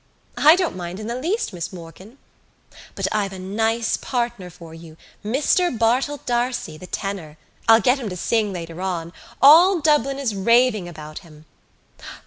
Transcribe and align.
"I 0.39 0.55
don't 0.55 0.75
mind 0.75 0.99
in 0.99 1.05
the 1.05 1.15
least, 1.15 1.53
Miss 1.53 1.71
Morkan." 1.71 2.17
"But 2.95 3.07
I've 3.11 3.33
a 3.33 3.37
nice 3.37 3.97
partner 3.97 4.49
for 4.49 4.73
you, 4.73 4.97
Mr 5.23 5.69
Bartell 5.77 6.17
D'Arcy, 6.25 6.75
the 6.75 6.87
tenor. 6.87 7.37
I'll 7.67 7.81
get 7.81 7.99
him 7.99 8.09
to 8.09 8.17
sing 8.17 8.51
later 8.51 8.81
on. 8.81 9.13
All 9.43 9.79
Dublin 9.79 10.17
is 10.17 10.33
raving 10.33 10.87
about 10.89 11.19
him." 11.19 11.45